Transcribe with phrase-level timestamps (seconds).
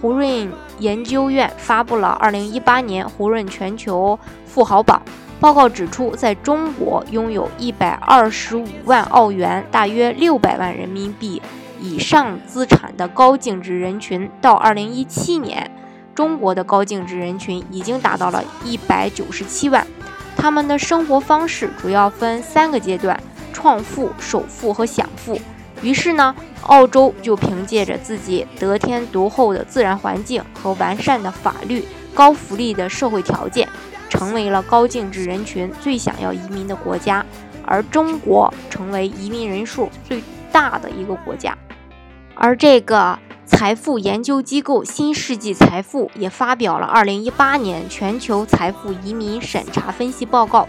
[0.00, 5.00] 胡润研究院发布了二零一八年胡润全球富豪榜
[5.40, 11.42] 报告，指出，在中国拥有一百二十五万澳元（大约六百万人民币）
[11.80, 15.70] 以上资产的高净值人群，到二零一七年，
[16.14, 19.86] 中国的高净值人群已经达到了一百九十七万。
[20.36, 23.18] 他们的生活方式主要分三个阶段：
[23.52, 25.38] 创富、首富和享富。
[25.82, 26.34] 于是呢？
[26.66, 33.68] 澳洲就凭借着自己得天独厚的自然环境和完善的法律、高福利的社会条件，
[34.08, 37.24] 成为了高净值人群最想要移民的国家。
[37.64, 41.56] 而中国成为移民人数最大的一个国家。
[42.34, 50.68] 而这个财富研究机构新世纪财富也发表了2018年全球财富移民审查分析报告，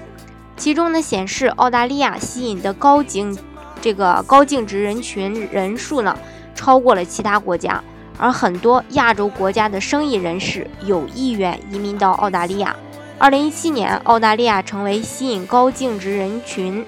[0.55, 3.37] 其中呢显示澳大利亚吸引的高净。
[3.81, 6.17] 这个高净值人群人数呢，
[6.55, 7.83] 超过了其他国家，
[8.17, 12.75] 而很多亚洲国家的生意人士有意愿移民到澳大利亚。
[13.19, 16.85] 二零一七年，澳大利亚成为吸引高净值人群，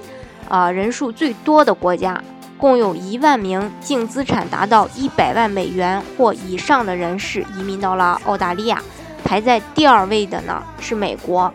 [0.48, 2.22] 啊人数最多的国家，
[2.58, 8.82] 共有一万名净资产达到一百万美元或以上的人士移民到了澳大利亚。
[9.24, 11.52] 排在第二位的呢是美国。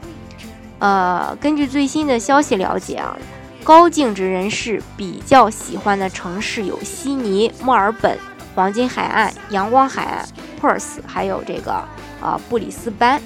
[0.79, 3.17] 呃，根据最新的消息了解啊。
[3.65, 8.19] 高净值人士比较喜欢的城市有悉尼、墨尔本、
[8.55, 10.29] 黄金海岸、阳光海岸、
[10.61, 11.73] Perth，还有这个
[12.21, 13.21] 啊布里斯班。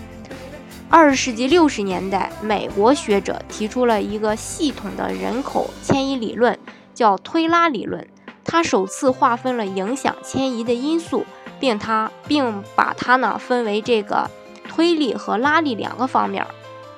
[0.89, 6.57] 二十世纪六十年代，美国学者提出了一个系统的人口迁移理论，
[6.95, 8.07] 叫推拉理论。
[8.45, 11.27] 他首次划分了影响迁移的因素，
[11.59, 14.31] 并他并把它呢分为这个
[14.69, 16.47] 推力和拉力两个方面。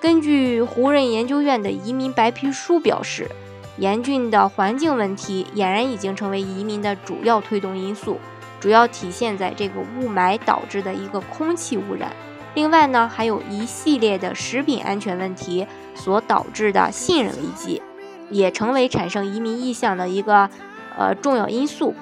[0.01, 3.31] 根据胡润研究院的移民白皮书表示，
[3.77, 8.19] 严峻的环境问题俨然已经成为移民的主要推动因素，
[8.59, 12.17] 主要体现在这个雾霾导致的一个空气污染。
[12.55, 17.83] 另外呢，还有一系列的食品安全问题所导致的信任危机，
[18.31, 20.49] 也成为产生移民意向的一个
[20.97, 21.95] 呃重要因素。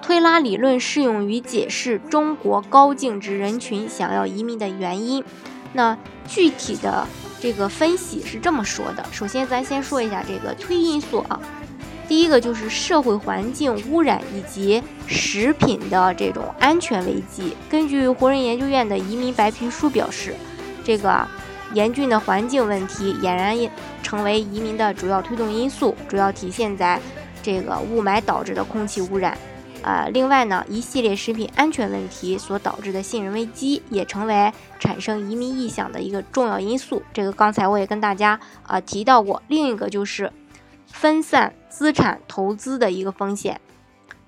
[0.00, 5.22] 推拉理论适用于解释中国高净值人群想要移民的原因。
[5.72, 5.96] 那
[6.28, 7.06] 具体的
[7.40, 11.40] 这个分析是这么说的：首先，咱先说一下这个推因素啊。
[12.08, 17.56] 第一个就是社会环境污染以及食品的这种安全危机。
[17.70, 20.34] 根据胡润研究院的移民白皮书表示，
[20.84, 21.26] 这个
[21.72, 23.56] 严峻的环境问题俨然
[24.02, 27.00] 成为移民的主要推动因素，主要体现在
[27.42, 29.38] 这个雾霾导致的空气污染。
[29.82, 37.02] 呃，另外呢，一系列食品安全问题所导致的信任危机，也成为产生移民意向的一个重要因素。
[37.12, 39.42] 这个刚才我也跟大家啊提到过。
[39.48, 40.32] 另一个就是
[40.86, 43.60] 分散资产投资的一个风险。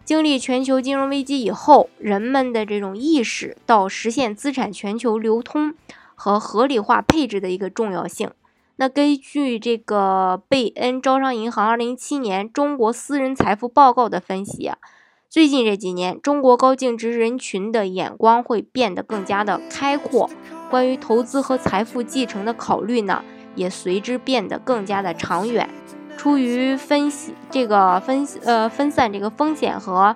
[0.05, 5.75] 经历全球金融危机以后，人们的这种意识到实现资产全球流通
[6.17, 8.31] 和合理化配置的一个重要性。
[8.77, 14.79] 那根据这个贝恩招商银行二零一七年中国私人财富报告的分析啊。
[15.35, 20.31] 最近这几年，中国高净值人群的眼光会变得更加的开阔，
[20.71, 23.25] 关于投资和财富继承的考虑呢，
[23.57, 25.69] 也随之变得更加的长远。
[26.17, 30.15] 出于分析这个分呃分散这个风险和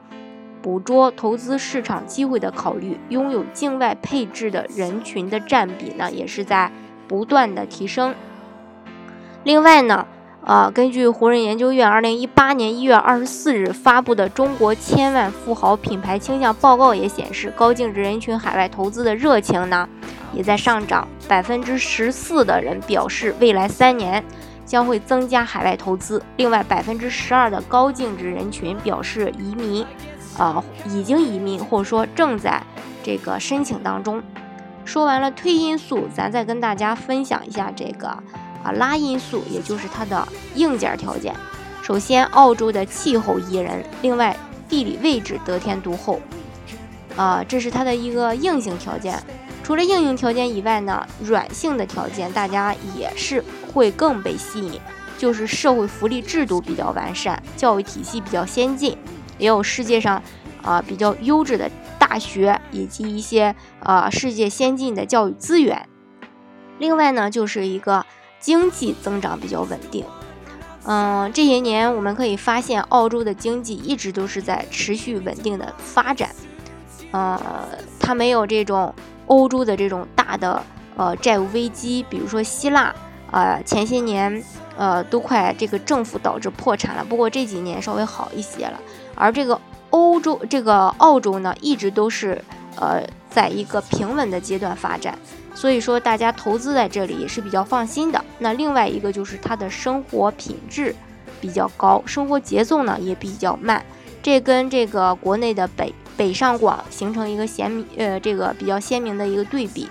[0.62, 6.70] 捕捉投资市场机会的考虑，拥有境外配置的人群的占比呢，也是在
[7.08, 8.14] 不断的提升。
[9.42, 10.06] 另外呢。
[10.44, 19.86] 啊，根据胡润研究院二零一八年一月二十四日发布的《中国千万富豪品牌倾向报告》也显示，高净值人群海外投资的热情呢
[20.32, 21.06] 也在上涨。
[21.28, 24.24] 百分之十四的人表示未来三年
[24.64, 26.22] 将会增加海外投资。
[26.36, 29.84] 另外，百分之十二的高净值人群表示移民，
[30.38, 32.62] 呃，已经移民或者说正在
[33.02, 34.22] 这个申请当中。
[34.86, 38.16] 说完了推因素，咱再跟大家分享一下这个。
[38.72, 41.34] 拉因素也就是它的硬件条件。
[41.82, 44.36] 首先，澳洲的气候宜人，另外
[44.68, 46.20] 地理位置得天独厚，
[47.16, 49.18] 啊，这是它的一个硬性条件。
[49.62, 53.42] 除了硬性条件以外呢，软性的条件大家也是
[53.72, 54.80] 会更被吸引，
[55.16, 58.96] 就是社会福利制度比较完善，教育体系比较先进，
[59.38, 60.22] 也有世界上
[60.62, 65.86] 啊比较优质的大学以及一些呃世界先进的教育资源。
[66.78, 68.06] 另外呢，就是一个
[68.40, 70.04] 经济增长比较稳定。
[70.84, 76.30] 嗯，这些年我们可以发现，澳洲的经济一直都是在持续稳定的发展。
[77.10, 77.40] 呃，
[78.00, 78.94] 它没有这种
[79.26, 80.62] 欧洲的这种大的
[80.96, 82.94] 呃债务危机，比如说希腊，
[83.30, 84.42] 呃前些年
[84.76, 87.04] 呃都快这个政府导致破产了。
[87.04, 88.80] 不过这几年稍微好一些了。
[89.14, 92.42] 而这个欧洲这个澳洲呢，一直都是
[92.76, 95.18] 呃在一个平稳的阶段发展。
[95.58, 98.24] 所以说，大家投资在这里也是比较放心的。
[98.38, 100.94] 那另外一个就是它的生活品质
[101.40, 103.84] 比较高，生活节奏呢也比较慢。
[104.22, 109.88] 这跟这个国内的北北上广形成一个鲜明呃这个比较鲜明的一个对比。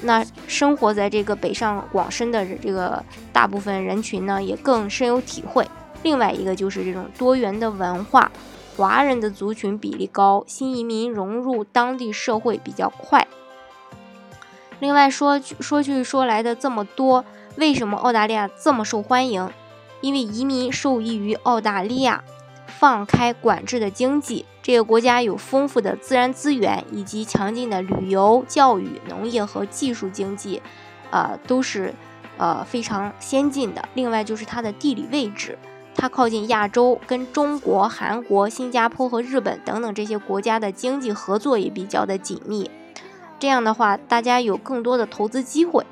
[0.00, 3.04] 那生活在这个北上广深的这个
[3.34, 5.68] 大部分人群呢，也更深有体会。
[6.02, 8.32] 另外一个就是这种多元的文化，
[8.78, 13.28] 华人的族群比例高，新移民融入当地社会比较快。
[14.82, 17.24] 另外说说去说来的这么多，
[17.54, 19.48] 为什么澳大利亚这么受欢迎？
[20.00, 22.24] 因为移民受益于澳大利亚
[22.66, 30.60] 放开管制的经济，这个国家有丰富的自然资源以及强劲的旅游、教育、农业和技术经济，
[31.12, 31.94] 呃，都是
[32.36, 33.88] 呃非常先进的。
[33.94, 35.56] 另外就是它的地理位置，
[35.94, 42.68] 它靠近亚洲，跟中国、韩国、新加坡和日本等等这些国家的经济合作也比较的紧密。
[43.42, 45.84] 这样的话，大家有更多的投资机会，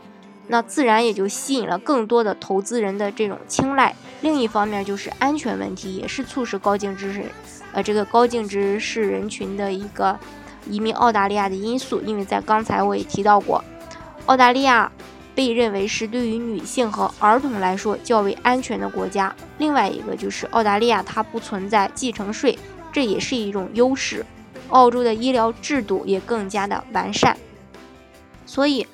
[0.47, 3.93] 那自然也就吸引了更多的投资人的这种青睐。
[4.21, 7.27] 另一方面，就是安全问题也是促使高净值人，
[7.73, 10.17] 呃，这个高净值是人群的一个
[10.69, 12.01] 移民澳大利亚的因素。
[12.03, 13.65] 因为在刚才我也提到过，
[14.27, 14.93] 澳大利亚
[15.35, 19.35] 被认为是对于女性和儿童来说较为安全的国家。
[19.59, 22.57] 另外一个就是澳大利亚它不存在继承税，
[22.93, 24.25] 这也是一种优势。
[24.71, 27.37] 澳洲的医疗制度也更加的完善，
[28.47, 28.87] 所以，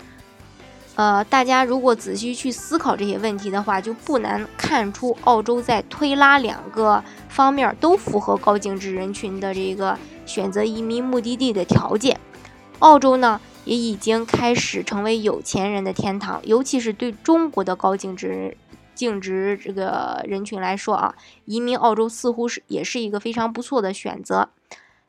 [0.95, 12.19] 呃，大家如果仔细去思考这些问题的话，就不难看出澳洲在推拉两个方面都符合高净值人群的这个选择移民目的地的条件。
[12.79, 18.57] 澳洲呢，也已经开始成为有钱人的天堂，尤其是对中国的高净值
[18.95, 21.15] 净值这个人群来说啊，
[21.45, 24.49] 移民澳洲似乎是也是一个非常不错的选择。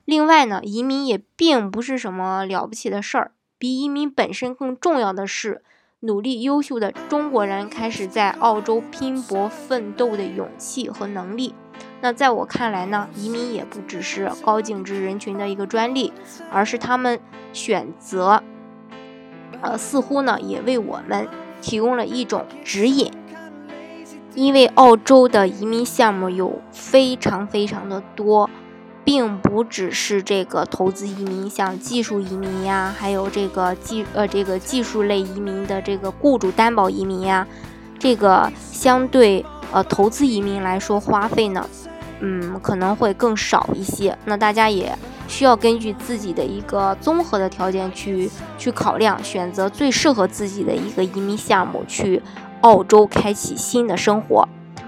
[0.08, 3.32] 另外呢，移民也并不是什么了不起的事儿。
[3.58, 5.62] 比移民本身更重要的是，
[6.00, 11.54] 努力优秀的中国人开始在澳洲拼搏奋斗的勇气和能力。
[12.00, 16.14] 那在我看来呢，移民也不只是高净值人群的一个专利，
[16.54, 17.20] 而是他们
[17.52, 18.42] 选择，
[19.62, 21.28] 呃，似乎呢也为我们
[21.62, 23.12] 提供了一种指引。
[24.34, 28.50] 因为澳洲的移民项目有非常非常的多。
[29.08, 37.48] 并不只是这个投资移民，像技术移民呀，还有这个技呃这个技术类移民的这个雇主担保移民呀，
[37.98, 41.66] 这个相对呃投资移民来说花费呢，
[42.20, 44.18] 嗯可能会更少一些。
[44.26, 44.94] 那大家也
[45.30, 52.22] 需要根据自己的一个综合的条件去去考量，选择最适合自己的一个移民项目，去
[52.60, 54.46] 澳洲开启新的生活。